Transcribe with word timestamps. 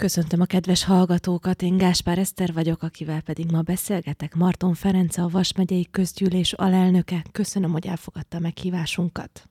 Köszöntöm 0.00 0.40
a 0.40 0.44
kedves 0.44 0.84
hallgatókat, 0.84 1.62
én 1.62 1.76
Gáspár 1.76 2.18
Eszter 2.18 2.52
vagyok, 2.52 2.82
akivel 2.82 3.20
pedig 3.20 3.50
ma 3.50 3.60
beszélgetek. 3.60 4.34
Marton 4.34 4.74
Ferenc, 4.74 5.16
a 5.16 5.28
Vas 5.28 5.52
megyei 5.52 5.88
közgyűlés 5.90 6.52
alelnöke. 6.52 7.24
Köszönöm, 7.32 7.72
hogy 7.72 7.86
elfogadta 7.86 8.38
meghívásunkat. 8.38 9.48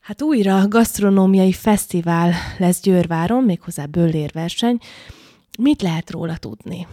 Hát 0.00 0.22
újra 0.22 0.68
gasztronómiai 0.68 1.52
fesztivál 1.52 2.32
lesz 2.58 2.80
Győrváron, 2.80 3.44
méghozzá 3.44 3.86
bőlérverseny. 3.86 4.78
Mit 5.58 5.82
lehet 5.82 6.10
róla 6.10 6.36
tudni? 6.36 6.86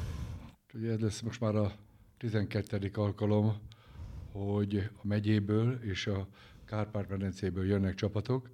Ugye 0.74 0.92
ez 0.92 1.00
lesz 1.00 1.22
most 1.22 1.40
már 1.40 1.56
a 1.56 1.72
12. 2.18 2.92
alkalom, 2.94 3.54
hogy 4.32 4.90
a 5.04 5.08
megyéből 5.08 5.80
és 5.82 6.08
a 6.08 6.28
Kárpát-medencéből 6.66 7.66
jönnek 7.66 7.96
csapatok. 7.96 8.50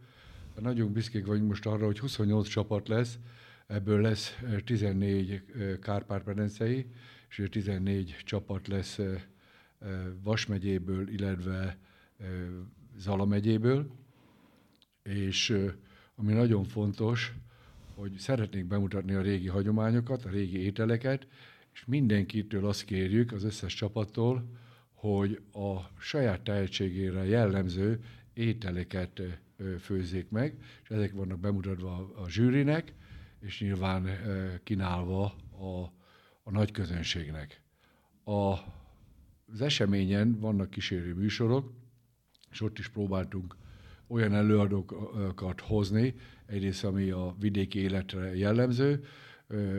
Nagyon 0.61 0.93
büszkék 0.93 1.25
vagyunk 1.25 1.47
most 1.47 1.65
arra, 1.65 1.85
hogy 1.85 1.99
28 1.99 2.47
csapat 2.47 2.87
lesz, 2.87 3.19
ebből 3.67 4.01
lesz 4.01 4.39
14 4.65 5.43
Kárpát-medencei, 5.81 6.85
és 7.29 7.43
14 7.49 8.17
csapat 8.23 8.67
lesz 8.67 8.99
Vas 10.23 10.45
megyéből, 10.45 11.09
illetve 11.09 11.77
Zala 12.97 13.25
megyéből. 13.25 13.91
És 15.03 15.57
ami 16.15 16.33
nagyon 16.33 16.63
fontos, 16.63 17.33
hogy 17.95 18.17
szeretnénk 18.17 18.67
bemutatni 18.67 19.13
a 19.13 19.21
régi 19.21 19.47
hagyományokat, 19.47 20.25
a 20.25 20.29
régi 20.29 20.57
ételeket, 20.57 21.27
és 21.73 21.85
mindenkitől 21.85 22.65
azt 22.65 22.85
kérjük, 22.85 23.31
az 23.31 23.43
összes 23.43 23.73
csapattól, 23.73 24.49
hogy 24.93 25.41
a 25.51 25.99
saját 25.99 26.41
tehetségére 26.41 27.25
jellemző 27.25 28.03
ételeket 28.33 29.21
főzzék 29.79 30.29
meg, 30.29 30.63
és 30.83 30.89
ezek 30.89 31.11
vannak 31.11 31.39
bemutatva 31.39 32.11
a 32.15 32.29
zsűrinek, 32.29 32.93
és 33.39 33.59
nyilván 33.59 34.07
kínálva 34.63 35.23
a, 35.51 35.93
a 36.43 36.51
nagy 36.51 36.71
közönségnek. 36.71 37.61
A, 38.23 38.53
az 39.51 39.61
eseményen 39.61 40.39
vannak 40.39 40.69
kísérő 40.69 41.13
műsorok, 41.13 41.73
és 42.51 42.61
ott 42.61 42.79
is 42.79 42.87
próbáltunk 42.87 43.55
olyan 44.07 44.33
előadókat 44.33 45.61
hozni, 45.61 46.15
egyrészt 46.45 46.83
ami 46.83 47.09
a 47.09 47.35
vidéki 47.39 47.79
életre 47.79 48.35
jellemző, 48.35 49.03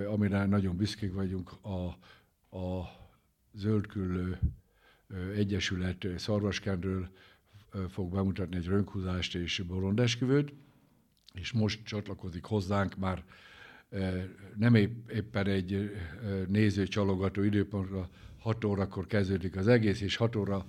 amire 0.06 0.46
nagyon 0.46 0.76
büszkék 0.76 1.12
vagyunk, 1.12 1.52
a, 1.64 1.84
a 2.56 2.98
Zöldküllő 3.52 4.38
Egyesület 5.34 6.06
Szarvaskendről 6.16 7.08
fog 7.88 8.12
bemutatni 8.12 8.56
egy 8.56 8.66
rönkhúzást 8.66 9.34
és 9.34 9.62
bolondesküvőt, 9.66 10.52
és 11.34 11.52
most 11.52 11.84
csatlakozik 11.84 12.44
hozzánk 12.44 12.96
már 12.96 13.24
nem 14.56 14.74
épp, 14.74 15.10
éppen 15.10 15.46
egy 15.46 15.90
néző 16.48 16.86
csalogató 16.86 17.42
időpontra, 17.42 18.08
6 18.38 18.64
órakor 18.64 19.06
kezdődik 19.06 19.56
az 19.56 19.68
egész, 19.68 20.00
és 20.00 20.16
6 20.16 20.36
óra... 20.36 20.66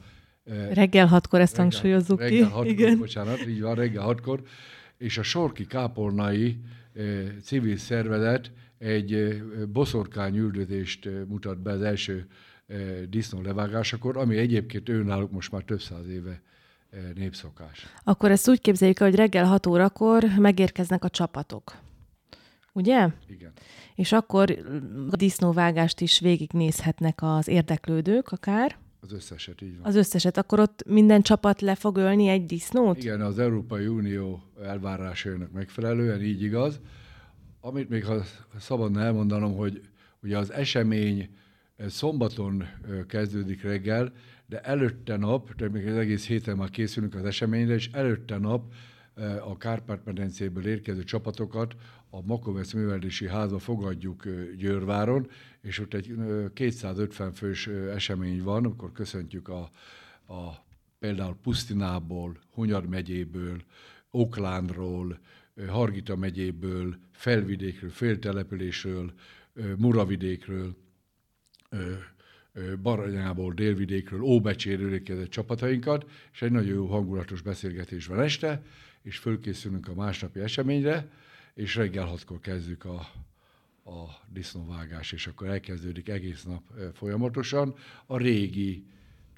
Reggel 0.74 1.08
hatkor 1.08 1.40
ezt 1.40 1.58
reggel, 1.58 1.70
hangsúlyozzuk 1.72 2.20
reggel 2.20 2.38
ki. 2.38 2.44
Hatkor, 2.44 2.68
Igen. 2.68 2.98
Bocsánat, 2.98 3.48
így 3.48 3.62
van, 3.62 3.76
reggel 3.76 4.04
hatkor. 4.04 4.42
És 4.98 5.18
a 5.18 5.24
Sorki 5.24 5.66
Kápolnai 5.66 6.58
civil 7.42 7.78
szervezet 7.78 8.52
egy 8.78 9.42
boszorkány 9.72 10.38
üldözést 10.38 11.10
mutat 11.28 11.62
be 11.62 11.72
az 11.72 11.82
első 11.82 12.28
disznó 13.10 13.42
levágásakor, 13.42 14.18
ami 14.18 14.38
egyébként 14.38 14.90
ő 14.90 15.04
náluk 15.04 15.32
most 15.32 15.52
már 15.52 15.64
több 15.64 15.82
száz 15.82 16.08
éve 16.08 16.42
népszokás. 17.16 17.86
Akkor 18.04 18.32
ezt 18.32 18.50
úgy 18.50 18.62
képzeljük, 18.62 18.98
hogy 18.98 19.16
reggel 19.16 19.46
6 19.46 19.66
órakor 19.66 20.26
megérkeznek 20.38 21.04
a 21.04 21.10
csapatok. 21.10 21.78
Ugye? 22.74 23.10
Igen. 23.28 23.52
És 23.96 24.12
akkor 24.12 24.58
a 25.12 25.16
disznóvágást 25.16 26.02
is 26.02 26.20
végignézhetnek 26.20 27.20
az 27.22 27.48
érdeklődők 27.48 28.32
akár. 28.32 28.78
Az 29.00 29.14
összeset, 29.14 29.62
így 29.62 29.78
van. 29.78 29.86
Az 29.86 29.96
összeset. 29.96 30.38
Akkor 30.38 30.60
ott 30.60 30.84
minden 30.86 31.22
csapat 31.22 31.62
le 31.62 31.76
fog 31.76 31.98
ölni 31.98 32.28
egy 32.28 32.46
disznót? 32.46 32.98
Igen, 32.98 33.22
az 33.22 33.40
Európai 33.40 33.88
Unió 33.88 34.44
elvárásainak 34.64 35.52
megfelelően, 35.52 36.22
így 36.22 36.42
igaz. 36.42 36.80
Amit 37.62 37.90
még 37.90 38.06
ha 38.06 38.24
szabadna 38.60 39.02
elmondanom, 39.02 39.56
hogy 39.56 39.82
ugye 40.22 40.38
az 40.38 40.52
esemény 40.52 41.30
szombaton 41.88 42.64
kezdődik 43.08 43.64
reggel, 43.64 44.12
de 44.52 44.62
előtte 44.62 45.18
nap, 45.18 45.56
tehát 45.56 45.74
még 45.74 45.88
az 45.88 45.96
egész 45.96 46.28
héten 46.28 46.58
már 46.58 46.70
készülünk 46.70 47.16
az 47.16 47.26
eseményre, 47.26 47.74
és 47.74 47.90
előtte 47.92 48.38
nap 48.38 48.74
a 49.46 49.58
Kárpát-medencéből 49.58 50.68
érkező 50.68 51.04
csapatokat 51.04 51.76
a 52.10 52.22
Makovec 52.22 52.74
Művelési 52.74 53.28
Házba 53.28 53.60
fogadjuk 53.60 54.24
Győrváron, 54.58 55.30
és 55.62 55.80
ott 55.80 55.94
egy 55.94 56.16
250 56.54 57.32
fős 57.32 57.68
esemény 57.68 58.44
van, 58.44 58.66
akkor 58.66 58.92
köszöntjük 58.92 59.48
a, 59.48 59.72
a 60.34 60.66
például 61.00 61.36
Pusztinából, 61.42 62.38
Hunyad 62.54 62.90
megyéből, 62.90 63.62
Oklándról, 64.10 65.20
Hargita 65.68 66.16
megyéből, 66.16 66.98
Felvidékről, 67.12 67.90
Féltelepülésről, 67.90 69.14
Muravidékről, 69.78 70.76
Baranyából, 72.82 73.54
Délvidékről, 73.54 74.22
Óbecséről 74.22 74.94
érkezett 74.94 75.30
csapatainkat, 75.30 76.06
és 76.34 76.42
egy 76.42 76.52
nagyon 76.52 76.74
jó 76.74 76.86
hangulatos 76.86 77.42
beszélgetés 77.42 78.06
van 78.06 78.22
este, 78.22 78.64
és 79.02 79.18
fölkészülünk 79.18 79.88
a 79.88 79.94
másnapi 79.94 80.40
eseményre, 80.40 81.10
és 81.54 81.76
reggel 81.76 82.06
hatkor 82.06 82.40
kezdjük 82.40 82.86
a, 82.86 83.00
a 83.90 84.22
disznóvágás, 84.34 85.12
és 85.12 85.28
akkor 85.28 85.48
elkezdődik 85.48 86.10
egész 86.10 86.44
nap 86.44 86.64
folyamatosan. 86.94 87.76
A 88.06 88.18
régi 88.18 88.86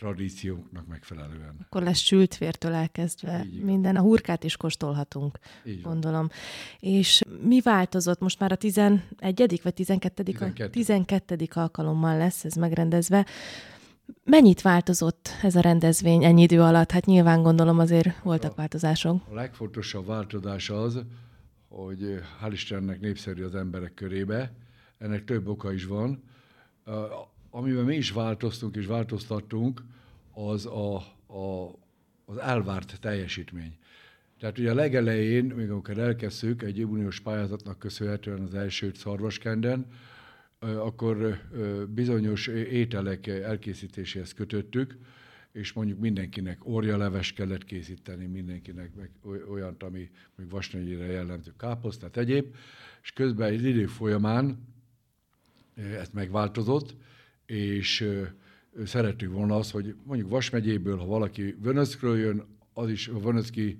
tradícióknak 0.04 0.88
megfelelően. 0.88 1.56
Akkor 1.62 1.84
lesz 1.84 2.00
sült 2.00 2.38
vértől 2.38 2.74
elkezdve 2.74 3.46
Így 3.46 3.62
minden, 3.62 3.96
a 3.96 4.02
hurkát 4.02 4.44
is 4.44 4.58
kóstolhatunk, 4.58 5.40
Így 5.66 5.82
gondolom. 5.82 6.30
És 6.80 7.22
mi 7.42 7.62
változott? 7.62 8.20
Most 8.20 8.40
már 8.40 8.52
a 8.52 8.56
11. 8.56 9.60
vagy 9.64 9.74
12. 9.74 10.24
12. 10.24 10.70
12. 10.70 11.48
alkalommal 11.54 12.18
lesz 12.18 12.46
ez 12.46 12.54
megrendezve. 12.54 13.26
Mennyit 14.24 14.62
változott 14.62 15.30
ez 15.42 15.56
a 15.56 15.62
rendezvény 15.62 16.24
ennyi 16.24 16.42
idő 16.42 16.62
alatt? 16.62 16.92
Hát 16.92 17.06
nyilván 17.06 17.42
gondolom 17.42 17.80
azért 17.80 18.22
voltak 18.24 18.52
a, 18.52 18.56
változások. 18.56 19.22
A 19.30 19.34
legfontosabb 19.34 20.06
változás 20.06 20.70
az, 20.70 21.04
hogy 21.68 22.20
hál' 22.42 22.52
Istennek 22.52 23.00
népszerű 23.00 23.44
az 23.44 23.56
emberek 23.56 23.94
körébe. 23.94 24.54
Ennek 24.98 25.24
több 25.24 25.48
oka 25.48 25.74
is 25.74 25.86
van. 25.86 26.24
Amiben 27.56 27.86
mi 27.86 27.96
is 27.96 28.12
változtunk 28.12 28.76
és 28.76 28.86
változtattunk, 28.86 29.82
az 30.32 30.66
a, 30.66 30.96
a, 31.28 31.76
az 32.26 32.38
elvárt 32.38 33.00
teljesítmény. 33.00 33.78
Tehát 34.40 34.58
ugye 34.58 34.72
a 34.72 34.74
legelején, 34.74 35.46
még 35.46 35.70
amikor 35.70 35.98
elkezdtük, 35.98 36.64
egy 36.64 36.84
uniós 36.84 37.20
pályázatnak 37.20 37.80
köszönhetően 37.80 38.42
az 38.42 38.54
első 38.54 38.92
Szarvaskenden, 38.94 39.86
akkor 40.60 41.40
bizonyos 41.90 42.48
ételek 42.48 43.28
elkészítéséhez 43.28 44.34
kötöttük, 44.34 44.98
és 45.52 45.74
mondjuk 45.74 46.00
mindenkinek 46.00 46.66
orjaleves 46.66 47.34
kellett 47.34 47.64
készíteni, 47.64 48.26
mindenkinek 48.26 48.96
meg 48.96 49.10
olyant, 49.50 49.84
ami 49.84 50.10
még 50.36 50.50
vasnegyére 50.50 51.06
jellemző 51.06 51.54
káposztát, 51.58 52.18
egyéb, 52.18 52.56
és 53.02 53.12
közben 53.12 53.52
egy 53.52 53.64
idő 53.64 53.86
folyamán 53.86 54.68
ez 55.76 56.10
megváltozott, 56.14 56.96
és 57.46 58.10
szerettük 58.86 59.34
volna 59.34 59.56
az, 59.56 59.72
hogy 59.72 59.96
mondjuk 60.04 60.30
Vas 60.30 60.50
megyéből, 60.50 60.98
ha 60.98 61.06
valaki 61.06 61.56
Vönöckről 61.62 62.18
jön, 62.18 62.46
az 62.74 62.90
is 62.90 63.08
a 63.08 63.20
Vönöcki 63.20 63.80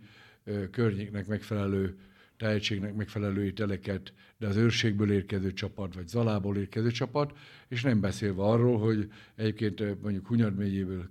környéknek 0.72 1.28
megfelelő 1.28 1.98
tehetségnek 2.38 2.96
megfelelő 2.96 3.44
ételeket, 3.44 4.14
de 4.38 4.48
az 4.48 4.56
őrségből 4.56 5.12
érkező 5.12 5.54
csapat, 5.54 5.96
vagy 5.96 6.08
Zalából 6.08 6.58
érkező 6.58 6.92
csapat, 6.92 7.38
és 7.68 7.82
nem 7.82 8.00
beszélve 8.00 8.44
arról, 8.44 8.78
hogy 8.78 9.12
egyébként 9.36 10.02
mondjuk 10.02 10.28
Hunyad 10.28 10.56
megyéből 10.56 11.10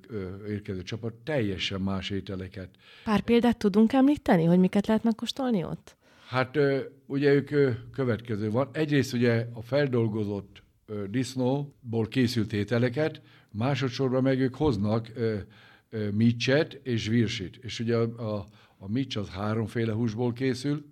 érkező 0.49 0.83
csapat 0.83 1.15
teljesen 1.15 1.81
más 1.81 2.11
ételeket. 2.11 2.69
Pár 3.05 3.21
példát 3.21 3.57
tudunk 3.57 3.93
említeni, 3.93 4.45
hogy 4.45 4.59
miket 4.59 4.87
lehet 4.87 5.05
megkóstolni 5.05 5.65
ott? 5.65 5.97
Hát 6.29 6.59
ugye 7.07 7.33
ők 7.33 7.51
következő 7.93 8.51
van. 8.51 8.69
Egyrészt 8.73 9.13
ugye 9.13 9.47
a 9.53 9.63
feldolgozott 9.63 10.63
disznóból 11.11 12.09
készült 12.09 12.53
ételeket, 12.53 13.23
másodszorban 13.51 14.23
meg 14.23 14.41
ők 14.41 14.55
hoznak 14.55 15.13
micset 16.13 16.73
és 16.83 17.09
virsit. 17.09 17.57
És 17.57 17.81
ugye 17.81 17.97
a, 17.97 18.35
a, 18.35 18.47
a 18.79 18.89
mics 18.89 19.17
az 19.17 19.29
háromféle 19.29 19.93
húsból 19.93 20.33
készül, 20.33 20.85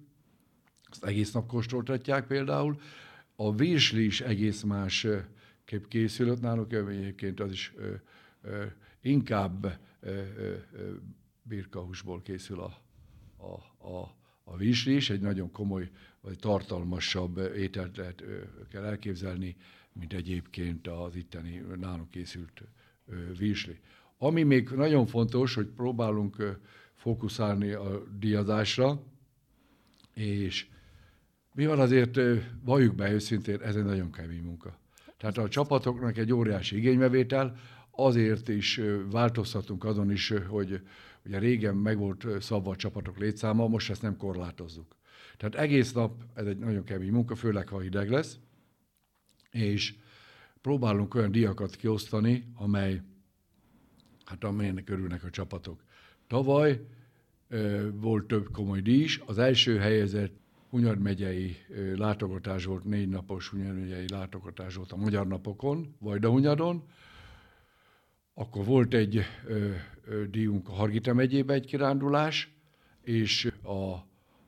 azt 0.90 1.04
egész 1.04 1.32
nap 1.32 1.46
kóstoltatják 1.46 2.26
például. 2.26 2.80
A 3.36 3.54
virsli 3.54 4.04
is 4.04 4.20
egész 4.20 4.62
más 4.62 5.06
kép 5.64 5.88
készülött 5.88 6.40
náluk, 6.40 6.72
egyébként 6.72 7.40
az 7.40 7.52
is 7.52 7.72
ö, 7.76 7.92
ö, 8.42 8.64
inkább 9.00 9.78
ö, 10.00 10.10
ö, 10.10 10.54
birkahúsból 11.42 12.22
készül 12.22 12.60
a, 12.60 12.82
a, 13.36 13.86
a, 13.88 14.16
a 14.44 14.56
vízsli 14.56 14.94
is, 14.94 15.10
egy 15.10 15.20
nagyon 15.20 15.50
komoly, 15.50 15.90
vagy 16.20 16.38
tartalmasabb 16.38 17.38
ételt 17.56 17.96
lehet, 17.96 18.24
kell 18.70 18.84
elképzelni, 18.84 19.56
mint 19.92 20.12
egyébként 20.12 20.88
az 20.88 21.16
itteni 21.16 21.62
nálunk 21.80 22.10
készült 22.10 22.62
vízsli. 23.38 23.78
Ami 24.18 24.42
még 24.42 24.68
nagyon 24.68 25.06
fontos, 25.06 25.54
hogy 25.54 25.66
próbálunk 25.66 26.58
fókuszálni 26.94 27.70
a 27.70 28.02
díjazásra, 28.18 29.02
és 30.14 30.66
mi 31.54 31.66
van 31.66 31.80
azért, 31.80 32.20
valljuk 32.64 32.94
be 32.94 33.12
őszintén, 33.12 33.60
ez 33.60 33.76
egy 33.76 33.84
nagyon 33.84 34.12
kemény 34.12 34.42
munka. 34.42 34.78
Tehát 35.16 35.38
a 35.38 35.48
csapatoknak 35.48 36.18
egy 36.18 36.32
óriási 36.32 36.76
igénybevétel, 36.76 37.56
azért 37.90 38.48
is 38.48 38.80
változtatunk 39.10 39.84
azon 39.84 40.10
is, 40.10 40.32
hogy 40.48 40.80
ugye 41.24 41.38
régen 41.38 41.76
meg 41.76 41.98
volt 41.98 42.26
szabva 42.40 42.70
a 42.70 42.76
csapatok 42.76 43.18
létszáma, 43.18 43.68
most 43.68 43.90
ezt 43.90 44.02
nem 44.02 44.16
korlátozzuk. 44.16 44.96
Tehát 45.36 45.54
egész 45.54 45.92
nap 45.92 46.22
ez 46.34 46.46
egy 46.46 46.58
nagyon 46.58 46.84
kemény 46.84 47.12
munka, 47.12 47.34
főleg 47.34 47.68
ha 47.68 47.80
hideg 47.80 48.10
lesz, 48.10 48.38
és 49.50 49.94
próbálunk 50.60 51.14
olyan 51.14 51.32
diakat 51.32 51.76
kiosztani, 51.76 52.44
amely, 52.54 53.02
hát 54.24 54.44
amelynek 54.44 54.90
örülnek 54.90 55.24
a 55.24 55.30
csapatok. 55.30 55.82
Tavaly 56.26 56.80
volt 57.92 58.26
több 58.26 58.50
komoly 58.52 58.80
díj 58.80 59.02
is. 59.02 59.20
Az 59.26 59.38
első 59.38 59.78
helyezett 59.78 60.38
Hunyad 60.70 60.98
megyei 60.98 61.56
látogatás 61.96 62.64
volt, 62.64 62.84
négy 62.84 63.08
napos 63.08 63.48
Hunyad 63.48 63.74
megyei 63.74 64.08
látogatás 64.08 64.74
volt 64.74 64.92
a 64.92 64.96
Magyar 64.96 65.26
Napokon, 65.26 65.94
Vajdahunyadon. 65.98 66.82
Akkor 68.34 68.64
volt 68.64 68.94
egy 68.94 69.20
ö, 69.46 69.72
ö, 70.04 70.26
díjunk 70.26 70.68
a 70.68 70.72
Hargita 70.72 71.14
megyébe 71.14 71.54
egy 71.54 71.66
kirándulás, 71.66 72.54
és 73.02 73.52
a, 73.62 73.92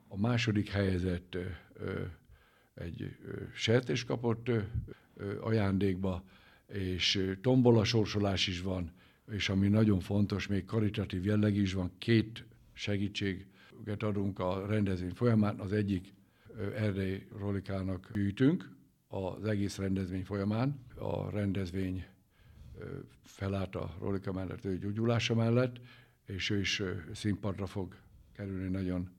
a 0.08 0.16
második 0.16 0.68
helyezett 0.68 1.34
ö, 1.34 1.42
ö, 1.74 2.00
egy 2.82 3.16
sertés 3.54 4.04
kapott 4.04 4.50
ajándékba, 5.40 6.24
és 6.66 7.34
tombola 7.40 7.84
sorsolás 7.84 8.46
is 8.46 8.60
van, 8.60 8.92
és 9.30 9.48
ami 9.48 9.68
nagyon 9.68 10.00
fontos, 10.00 10.46
még 10.46 10.64
karitatív 10.64 11.24
jelleg 11.24 11.56
is 11.56 11.72
van, 11.72 11.90
két 11.98 12.44
segítséget 12.72 14.02
adunk 14.02 14.38
a 14.38 14.66
rendezvény 14.66 15.14
folyamán. 15.14 15.60
Az 15.60 15.72
egyik 15.72 16.14
Erdély 16.76 17.26
Rolikának 17.38 18.10
gyűjtünk 18.12 18.70
az 19.08 19.44
egész 19.44 19.76
rendezvény 19.78 20.24
folyamán. 20.24 20.80
A 20.94 21.30
rendezvény 21.30 22.04
felállt 23.24 23.76
a 23.76 23.96
Rolika 24.00 24.32
mellett, 24.32 24.64
ő 24.64 24.78
gyógyulása 24.78 25.34
mellett, 25.34 25.80
és 26.26 26.50
ő 26.50 26.58
is 26.58 26.82
színpadra 27.12 27.66
fog 27.66 27.96
kerülni. 28.32 28.68
Nagyon 28.68 29.10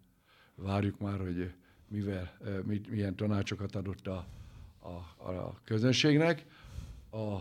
várjuk 0.56 1.00
már, 1.00 1.20
hogy 1.20 1.54
mivel, 1.94 2.38
milyen 2.90 3.16
tanácsokat 3.16 3.76
adott 3.76 4.08
a, 4.08 4.28
a, 4.80 5.28
a 5.30 5.62
közönségnek. 5.64 6.46
A, 7.10 7.34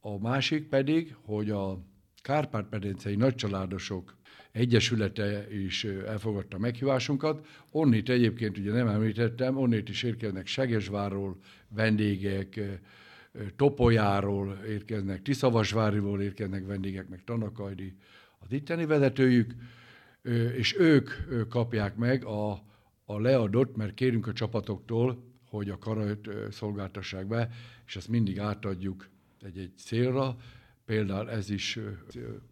a 0.00 0.18
másik 0.20 0.68
pedig, 0.68 1.16
hogy 1.24 1.50
a 1.50 1.78
Kárpát-medencei 2.22 3.14
nagycsaládosok 3.14 4.16
Egyesülete 4.52 5.46
is 5.50 5.84
elfogadta 5.84 6.58
meghívásunkat. 6.58 7.46
Onnit 7.70 8.08
egyébként 8.08 8.58
ugye 8.58 8.72
nem 8.72 8.88
említettem, 8.88 9.56
onnit 9.56 9.88
is 9.88 10.02
érkeznek 10.02 10.46
Segesvárról 10.46 11.36
vendégek, 11.68 12.60
Topolyáról 13.56 14.58
érkeznek, 14.68 15.22
Tiszavasváriból 15.22 16.22
érkeznek 16.22 16.66
vendégek, 16.66 17.08
meg 17.08 17.24
Tanakajdi 17.24 17.94
az 18.38 18.52
itteni 18.52 18.86
vezetőjük, 18.86 19.54
és 20.56 20.78
ők 20.78 21.10
kapják 21.48 21.96
meg 21.96 22.24
a, 22.24 22.62
a 23.10 23.20
leadott, 23.20 23.76
mert 23.76 23.94
kérünk 23.94 24.26
a 24.26 24.32
csapatoktól, 24.32 25.24
hogy 25.44 25.70
a 25.70 25.78
karajt 25.78 26.28
szolgáltassák 26.50 27.26
be, 27.26 27.50
és 27.86 27.96
ezt 27.96 28.08
mindig 28.08 28.40
átadjuk 28.40 29.08
egy-egy 29.40 29.72
célra. 29.76 30.36
Például 30.84 31.30
ez 31.30 31.50
is 31.50 31.78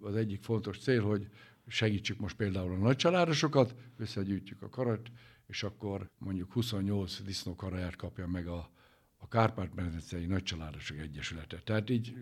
az 0.01 0.17
egyik 0.17 0.43
fontos 0.43 0.79
cél, 0.79 1.03
hogy 1.03 1.29
segítsük 1.67 2.19
most 2.19 2.37
például 2.37 2.73
a 2.73 2.77
nagycsaládosokat, 2.77 3.75
összegyűjtjük 3.97 4.63
a 4.63 4.69
karat, 4.69 5.11
és 5.47 5.63
akkor 5.63 6.11
mondjuk 6.19 6.53
28 6.53 7.23
disznókaraját 7.23 7.97
kapja 7.97 8.27
meg 8.27 8.47
a, 8.47 8.71
a 9.17 9.29
Kárpát-medencei 9.29 10.27
Nagycsaládosok 10.27 10.99
Egyesülete. 10.99 11.57
Tehát 11.65 11.91
így, 11.91 12.15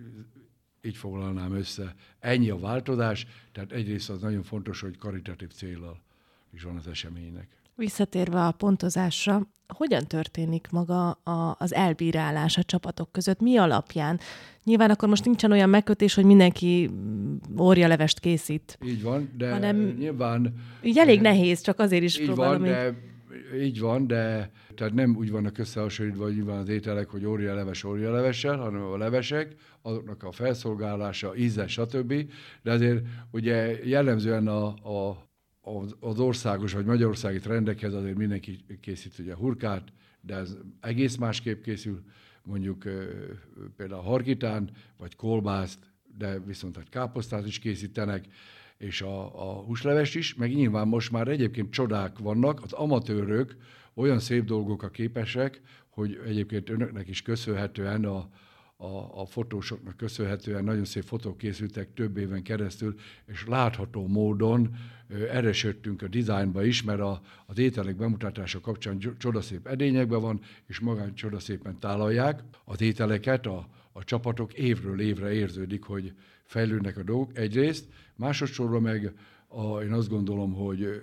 így 0.83 0.97
foglalnám 0.97 1.53
össze. 1.53 1.95
Ennyi 2.19 2.51
a 2.51 2.59
változás, 2.59 3.27
tehát 3.53 3.73
egyrészt 3.73 4.11
az 4.11 4.21
nagyon 4.21 4.43
fontos, 4.43 4.81
hogy 4.81 4.97
karitatív 4.99 5.51
célral 5.51 6.03
is 6.51 6.63
van 6.63 6.77
az 6.77 6.87
eseménynek. 6.87 7.63
Visszatérve 7.77 8.47
a 8.47 8.53
pontozásra, 8.53 9.47
hogyan 9.67 10.07
történik 10.07 10.69
maga 10.71 11.11
a, 11.11 11.57
az 11.59 11.75
elbírálás 11.75 12.57
a 12.59 12.63
csapatok 12.63 13.13
között? 13.13 13.41
Mi 13.41 13.57
alapján? 13.57 14.21
Nyilván 14.65 14.91
akkor 14.91 15.09
most 15.09 15.25
nincsen 15.25 15.53
olyan 15.53 15.69
megkötés, 15.69 16.15
hogy 16.15 16.25
mindenki 16.25 16.91
órialevest 17.59 18.21
készít. 18.21 18.79
Így 18.85 19.03
van, 19.03 19.33
de 19.37 19.51
hanem 19.51 19.95
nyilván... 19.99 20.55
Így 20.83 20.99
elég 20.99 21.21
nehéz, 21.21 21.61
csak 21.61 21.79
azért 21.79 22.03
is 22.03 22.19
így 22.19 22.27
próbálom. 22.27 22.61
Van, 22.61 22.71
de, 22.71 22.95
így 23.63 23.81
van, 23.81 24.07
de 24.07 24.51
tehát 24.75 24.95
nem 24.95 25.17
úgy 25.17 25.31
vannak 25.31 25.59
összehasonlítva 25.59 26.31
nyilván 26.31 26.59
az 26.59 26.69
ételek, 26.69 27.09
hogy 27.09 27.27
órialeves 27.27 27.85
órialevessel, 27.85 28.57
hanem 28.57 28.83
a 28.83 28.97
levesek, 28.97 29.55
azoknak 29.83 30.23
a 30.23 30.33
felszolgálása, 30.33 31.37
íze, 31.37 31.67
stb. 31.67 32.15
De 32.63 32.73
azért 32.73 33.07
ugye 33.31 33.79
jellemzően 33.85 34.47
a, 34.47 34.67
a 34.67 35.29
az 36.01 36.19
országos 36.19 36.73
vagy 36.73 36.85
magyarországi 36.85 37.39
trendekhez 37.39 37.95
azért 37.95 38.17
mindenki 38.17 38.65
készít 38.81 39.19
ugye 39.19 39.35
hurkát, 39.35 39.93
de 40.21 40.35
ez 40.35 40.57
egész 40.81 41.17
másképp 41.17 41.63
készül, 41.63 42.03
mondjuk 42.43 42.85
például 43.77 44.03
harkitán, 44.03 44.71
vagy 44.97 45.17
kolbászt, 45.17 45.79
de 46.19 46.41
viszont 46.41 46.77
egy 46.77 46.89
káposztát 46.89 47.47
is 47.47 47.59
készítenek, 47.59 48.27
és 48.79 49.03
a, 49.03 49.49
a 49.51 49.63
húsleves 49.63 50.15
is, 50.15 50.35
meg 50.35 50.55
nyilván 50.55 50.89
most 50.89 51.11
már 51.11 51.29
egyébként 51.29 51.71
csodák 51.71 52.19
vannak, 52.19 52.63
az 52.63 52.73
amatőrök 52.73 53.57
olyan 53.95 54.19
szép 54.19 54.45
dolgokra 54.45 54.91
képesek, 54.91 55.61
hogy 55.89 56.21
egyébként 56.27 56.71
önöknek 56.71 57.09
is 57.09 57.23
köszönhetően 57.23 58.05
a, 58.05 58.29
a, 58.77 59.21
a 59.21 59.27
fotósoknak 59.27 59.97
köszönhetően 59.97 60.65
nagyon 60.65 60.85
szép 60.85 61.03
fotók 61.03 61.39
készültek 61.39 61.95
több 61.95 62.17
éven 62.17 62.43
keresztül, 62.43 62.95
és 63.27 63.47
látható 63.47 64.07
módon 64.07 64.77
erősödtünk 65.31 66.03
a 66.03 66.09
dizájnba 66.09 66.65
is, 66.65 66.83
mert 66.83 67.01
a, 67.01 67.21
az 67.47 67.59
ételek 67.59 67.97
bemutatása 67.97 68.61
kapcsán 68.61 68.99
csodaszép 69.19 69.67
edényekben 69.67 70.21
van, 70.21 70.41
és 70.67 70.81
magán 70.81 71.15
csodaszépen 71.15 71.79
tálalják 71.79 72.43
az 72.65 72.81
ételeket, 72.81 73.47
a, 73.47 73.69
a 73.93 74.05
csapatok 74.05 74.53
évről 74.53 75.01
évre 75.01 75.33
érződik, 75.33 75.83
hogy 75.83 76.13
fejlődnek 76.45 76.97
a 76.97 77.03
dolgok 77.03 77.37
egyrészt, 77.39 77.89
másodszorban 78.17 78.83
meg 78.83 79.13
a, 79.49 79.79
én 79.79 79.93
azt 79.93 80.09
gondolom, 80.09 80.53
hogy 80.53 81.03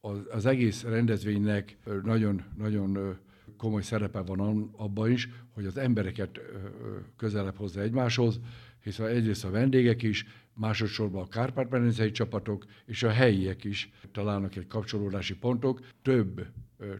az, 0.00 0.18
az 0.30 0.46
egész 0.46 0.82
rendezvénynek 0.82 1.76
nagyon, 2.02 2.42
nagyon 2.56 3.18
komoly 3.60 3.82
szerepe 3.82 4.20
van 4.20 4.70
abban 4.76 5.10
is, 5.10 5.28
hogy 5.50 5.66
az 5.66 5.76
embereket 5.76 6.40
közelebb 7.16 7.56
hozza 7.56 7.80
egymáshoz, 7.80 8.40
hiszen 8.82 9.06
egyrészt 9.06 9.44
a 9.44 9.50
vendégek 9.50 10.02
is, 10.02 10.26
másodszorban 10.54 11.22
a 11.22 11.28
kárpát 11.28 11.68
csapatok 12.12 12.64
és 12.86 13.02
a 13.02 13.10
helyiek 13.10 13.64
is 13.64 13.90
találnak 14.12 14.56
egy 14.56 14.66
kapcsolódási 14.66 15.34
pontok. 15.36 15.80
Több, 16.02 16.46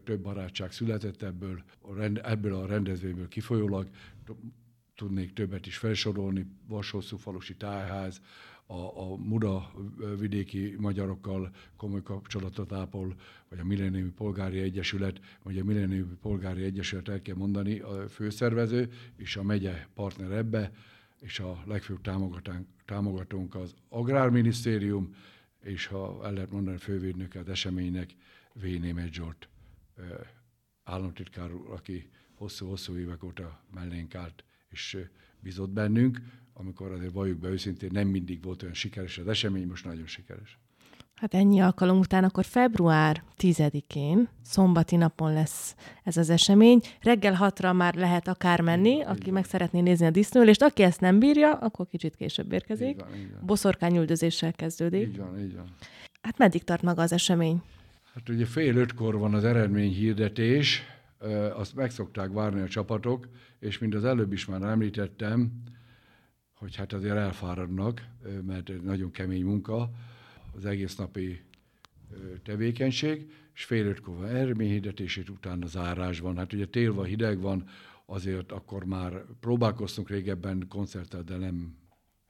több 0.04 0.20
barátság 0.20 0.72
született 0.72 1.22
ebből 1.22 1.62
ebből 2.22 2.54
a 2.54 2.66
rendezvényből 2.66 3.28
kifolyólag. 3.28 3.88
Tudnék 4.94 5.32
többet 5.32 5.66
is 5.66 5.76
felsorolni, 5.76 6.46
Vashosszú 6.68 7.16
falusi 7.16 7.56
tájház, 7.56 8.20
a, 8.70 9.12
a 9.12 9.16
Muda 9.16 9.72
vidéki 10.18 10.74
magyarokkal 10.78 11.50
komoly 11.76 12.02
kapcsolatot 12.02 12.72
ápol, 12.72 13.14
vagy 13.48 13.58
a 13.58 13.64
Millenniumi 13.64 14.10
Polgári 14.10 14.58
Egyesület, 14.58 15.20
vagy 15.42 15.58
a 15.58 15.64
Millenniumi 15.64 16.16
Polgári 16.20 16.62
Egyesület 16.62 17.08
el 17.08 17.22
kell 17.22 17.34
mondani, 17.34 17.78
a 17.78 18.08
főszervező, 18.08 18.90
és 19.16 19.36
a 19.36 19.42
megye 19.42 19.86
partner 19.94 20.30
ebbe, 20.30 20.72
és 21.20 21.40
a 21.40 21.62
legfőbb 21.66 22.00
támogatónk 22.84 23.54
az 23.54 23.74
Agrárminisztérium, 23.88 25.14
és 25.62 25.86
ha 25.86 26.20
el 26.24 26.32
lehet 26.32 26.50
mondani, 26.50 26.76
fővédnök 26.76 27.34
az 27.34 27.48
eseménynek, 27.48 28.14
V. 28.52 28.64
Németh 28.64 29.12
Zsolt 29.12 29.48
államtitkár 30.84 31.52
úr, 31.52 31.70
aki 31.70 32.10
hosszú-hosszú 32.34 32.96
évek 32.96 33.24
óta 33.24 33.64
mellénk 33.74 34.14
állt, 34.14 34.44
és 34.68 34.98
bizott 35.40 35.70
bennünk, 35.70 36.20
amikor 36.60 36.92
azért 36.92 37.12
valljuk 37.12 37.38
be 37.38 37.48
őszintén, 37.48 37.90
nem 37.92 38.08
mindig 38.08 38.42
volt 38.42 38.62
olyan 38.62 38.74
sikeres 38.74 39.18
az 39.18 39.28
esemény, 39.28 39.66
most 39.66 39.84
nagyon 39.84 40.06
sikeres. 40.06 40.58
Hát 41.14 41.34
ennyi 41.34 41.60
alkalom 41.60 41.98
után 41.98 42.24
akkor 42.24 42.44
február 42.44 43.22
10-én, 43.38 44.28
szombati 44.42 44.96
napon 44.96 45.32
lesz 45.32 45.74
ez 46.04 46.16
az 46.16 46.30
esemény. 46.30 46.80
Reggel 47.00 47.34
hatra 47.34 47.72
már 47.72 47.94
lehet 47.94 48.28
akár 48.28 48.60
menni, 48.60 49.02
aki 49.02 49.30
meg 49.30 49.44
szeretné 49.44 49.80
nézni 49.80 50.06
a 50.06 50.10
disznőlést. 50.10 50.62
Aki 50.62 50.82
ezt 50.82 51.00
nem 51.00 51.18
bírja, 51.18 51.54
akkor 51.54 51.86
kicsit 51.86 52.16
később 52.16 52.52
érkezik. 52.52 52.88
Így 52.88 52.98
van, 52.98 53.16
így 53.16 53.32
van. 53.32 53.46
Boszorkányüldözéssel 53.46 54.52
kezdődik. 54.52 55.08
Így 55.08 55.18
van, 55.18 55.38
így 55.38 55.54
van. 55.56 55.64
Hát 56.22 56.38
meddig 56.38 56.64
tart 56.64 56.82
maga 56.82 57.02
az 57.02 57.12
esemény? 57.12 57.62
Hát 58.14 58.28
ugye 58.28 58.46
fél 58.46 58.76
ötkor 58.76 59.18
van 59.18 59.34
az 59.34 59.44
eredményhirdetés, 59.44 60.82
azt 61.54 61.74
meg 61.74 61.90
szokták 61.90 62.32
várni 62.32 62.60
a 62.60 62.68
csapatok, 62.68 63.28
és 63.58 63.78
mint 63.78 63.94
az 63.94 64.04
előbb 64.04 64.32
is 64.32 64.46
már 64.46 64.62
említettem, 64.62 65.52
hogy 66.60 66.76
hát 66.76 66.92
azért 66.92 67.16
elfáradnak, 67.16 68.06
mert 68.46 68.82
nagyon 68.82 69.10
kemény 69.10 69.44
munka, 69.44 69.90
az 70.54 70.64
egész 70.64 70.96
napi 70.96 71.40
tevékenység, 72.42 73.32
és 73.54 73.64
fél 73.64 73.86
ötkor 73.86 74.14
van 74.14 74.26
eredményhirdetését, 74.26 75.28
utána 75.28 75.66
zárás 75.66 76.18
van. 76.18 76.36
Hát 76.36 76.52
ugye 76.52 76.66
tél 76.66 76.94
van, 76.94 77.04
hideg 77.04 77.40
van, 77.40 77.68
azért 78.06 78.52
akkor 78.52 78.84
már 78.84 79.24
próbálkoztunk 79.40 80.08
régebben 80.08 80.66
koncerttel, 80.68 81.22
de 81.22 81.36
nem 81.36 81.76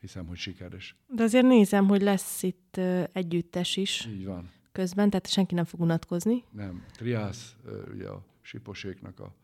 hiszem, 0.01 0.27
hogy 0.27 0.37
sikeres. 0.37 0.97
De 1.09 1.23
azért 1.23 1.47
nézem, 1.47 1.87
hogy 1.87 2.03
lesz 2.03 2.43
itt 2.43 2.81
együttes 3.13 3.77
is. 3.77 4.07
Így 4.07 4.25
van. 4.25 4.51
Közben, 4.73 5.11
tehát 5.11 5.29
senki 5.29 5.55
nem 5.55 5.65
fog 5.65 5.81
unatkozni. 5.81 6.45
Nem. 6.51 6.85
Triász, 6.97 7.57
ugye 7.95 8.09
a 8.09 8.25
Siposéknak 8.41 9.21
a, 9.21 9.35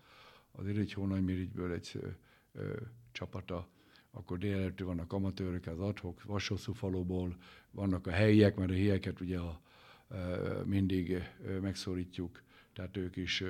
az 0.52 0.68
Irigy 0.68 0.92
Hónagymirigyből 0.92 1.72
egy 1.72 1.90
ö, 1.94 2.06
ö, 2.52 2.74
csapata, 3.12 3.68
akkor 4.16 4.38
délelőtt 4.38 4.80
vannak 4.80 5.12
amatőrök, 5.12 5.66
az 5.66 5.80
adhok, 5.80 6.24
Vashosszú 6.24 6.72
faluból, 6.72 7.36
vannak 7.70 8.06
a 8.06 8.10
helyiek, 8.10 8.56
mert 8.56 8.70
a 8.70 8.74
helyieket 8.74 9.20
ugye 9.20 9.38
a, 9.38 9.60
mindig 10.64 11.22
ö, 11.46 11.58
megszólítjuk, 11.58 12.42
tehát 12.72 12.96
ők 12.96 13.16
is 13.16 13.44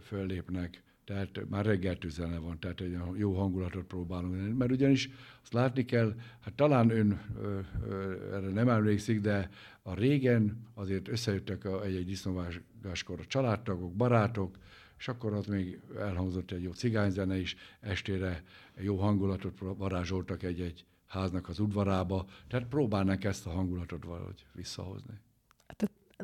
föllépnek 0.00 0.82
tehát 1.10 1.48
már 1.48 1.64
reggel 1.64 1.98
tüzene 1.98 2.38
van, 2.38 2.58
tehát 2.58 2.80
egy 2.80 2.96
jó 3.16 3.32
hangulatot 3.32 3.84
próbálunk. 3.84 4.58
Mert 4.58 4.70
ugyanis 4.70 5.10
azt 5.42 5.52
látni 5.52 5.84
kell, 5.84 6.14
hát 6.40 6.54
talán 6.54 6.90
ön 6.90 7.20
ö, 7.40 7.58
ö, 7.88 8.34
erre 8.34 8.48
nem 8.48 8.68
emlékszik, 8.68 9.20
de 9.20 9.50
a 9.82 9.94
régen 9.94 10.66
azért 10.74 11.08
összejöttek 11.08 11.64
a, 11.64 11.84
egy-egy 11.84 12.04
disznóvágáskor 12.04 13.20
a 13.20 13.26
családtagok, 13.26 13.92
barátok, 13.92 14.58
és 15.00 15.08
akkor 15.08 15.32
ott 15.32 15.46
még 15.46 15.80
elhangzott 15.98 16.50
egy 16.50 16.62
jó 16.62 16.72
cigányzene 16.72 17.38
is, 17.38 17.56
estére 17.80 18.42
jó 18.76 18.96
hangulatot 18.96 19.58
varázsoltak 19.58 20.42
egy-egy 20.42 20.84
háznak 21.06 21.48
az 21.48 21.58
udvarába, 21.58 22.26
tehát 22.48 22.66
próbálnak 22.66 23.24
ezt 23.24 23.46
a 23.46 23.50
hangulatot 23.50 24.04
valahogy 24.04 24.46
visszahozni. 24.52 25.14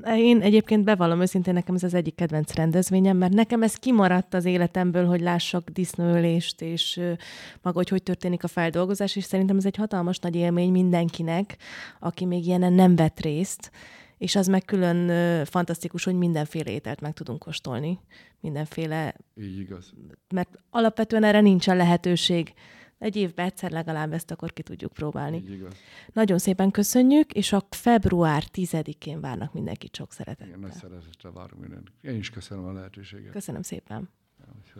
Én 0.04 0.40
egyébként 0.40 0.84
bevallom 0.84 1.20
őszintén, 1.20 1.54
nekem 1.54 1.74
ez 1.74 1.82
az 1.82 1.94
egyik 1.94 2.14
kedvenc 2.14 2.54
rendezvényem, 2.54 3.16
mert 3.16 3.32
nekem 3.32 3.62
ez 3.62 3.74
kimaradt 3.74 4.34
az 4.34 4.44
életemből, 4.44 5.06
hogy 5.06 5.20
lássak 5.20 5.70
disznőlést, 5.70 6.60
és 6.60 7.00
maga, 7.62 7.76
hogy 7.76 7.88
hogy 7.88 8.02
történik 8.02 8.44
a 8.44 8.48
feldolgozás, 8.48 9.16
és 9.16 9.24
szerintem 9.24 9.56
ez 9.56 9.66
egy 9.66 9.76
hatalmas 9.76 10.18
nagy 10.18 10.36
élmény 10.36 10.70
mindenkinek, 10.70 11.56
aki 12.00 12.24
még 12.24 12.46
ilyenen 12.46 12.72
nem 12.72 12.96
vett 12.96 13.20
részt, 13.20 13.70
és 14.18 14.36
az 14.36 14.46
meg 14.46 14.64
külön 14.64 15.44
fantasztikus, 15.44 16.04
hogy 16.04 16.14
mindenféle 16.14 16.70
ételt 16.70 17.00
meg 17.00 17.12
tudunk 17.12 17.38
kóstolni. 17.38 18.00
Mindenféle... 18.40 19.14
Így 19.34 19.58
igaz. 19.58 19.92
Mert 20.34 20.58
alapvetően 20.70 21.24
erre 21.24 21.40
nincsen 21.40 21.76
lehetőség 21.76 22.54
egy 22.98 23.16
évben 23.16 23.46
egyszer 23.46 23.70
legalább 23.70 24.12
ezt 24.12 24.30
akkor 24.30 24.52
ki 24.52 24.62
tudjuk 24.62 24.92
próbálni. 24.92 25.36
Így 25.36 25.50
igaz. 25.50 25.72
Nagyon 26.12 26.38
szépen 26.38 26.70
köszönjük, 26.70 27.32
és 27.32 27.52
a 27.52 27.66
február 27.70 28.44
10-én 28.52 29.20
várnak 29.20 29.52
mindenkit 29.52 29.96
sok 29.96 30.12
szeretettel. 30.12 30.46
Igen, 30.46 30.60
nagy 30.60 30.72
szeretettel 30.72 31.32
várunk 31.32 31.62
mindenkit. 31.62 31.94
Én 32.00 32.16
is 32.16 32.30
köszönöm 32.30 32.64
a 32.64 32.72
lehetőséget. 32.72 33.32
Köszönöm 33.32 33.62
szépen. 33.62 34.08